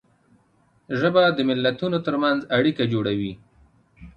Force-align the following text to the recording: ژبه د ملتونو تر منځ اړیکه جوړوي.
ژبه 0.99 1.23
د 1.37 1.39
ملتونو 1.49 1.97
تر 2.05 2.15
منځ 2.23 2.39
اړیکه 2.57 2.83
جوړوي. 2.93 3.33